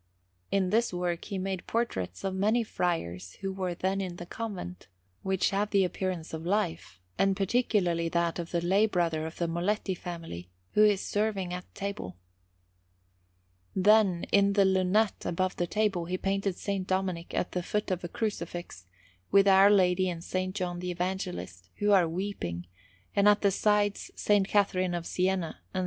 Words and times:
In 0.49 0.71
this 0.71 0.91
work 0.91 1.25
he 1.25 1.37
made 1.37 1.67
portraits 1.67 2.23
of 2.23 2.33
many 2.33 2.63
friars 2.63 3.33
who 3.41 3.53
were 3.53 3.75
then 3.75 4.01
in 4.01 4.15
the 4.15 4.25
convent, 4.25 4.87
which 5.21 5.51
have 5.51 5.69
the 5.69 5.83
appearance 5.83 6.33
of 6.33 6.43
life, 6.43 6.99
and 7.19 7.37
particularly 7.37 8.09
that 8.09 8.39
of 8.39 8.49
the 8.49 8.61
lay 8.61 8.87
brother 8.87 9.27
of 9.27 9.37
the 9.37 9.47
Molletti 9.47 9.95
family, 9.95 10.49
who 10.71 10.83
is 10.83 11.01
serving 11.01 11.53
at 11.53 11.71
table. 11.75 12.17
Then, 13.75 14.23
in 14.31 14.53
the 14.53 14.65
lunette 14.65 15.23
above 15.23 15.57
the 15.57 15.67
table, 15.67 16.05
he 16.05 16.17
painted 16.17 16.55
S. 16.55 16.67
Dominic 16.83 17.35
at 17.35 17.51
the 17.51 17.61
foot 17.61 17.91
of 17.91 18.03
a 18.03 18.07
Crucifix, 18.07 18.87
with 19.29 19.47
Our 19.47 19.69
Lady 19.69 20.09
and 20.09 20.23
S. 20.23 20.51
John 20.53 20.79
the 20.79 20.89
Evangelist, 20.89 21.69
who 21.75 21.91
are 21.91 22.09
weeping, 22.09 22.65
and 23.15 23.29
at 23.29 23.41
the 23.41 23.51
sides 23.51 24.09
S. 24.15 24.41
Catherine 24.47 24.95
of 24.95 25.05
Siena 25.05 25.59
and 25.75 25.79
S. 25.79 25.79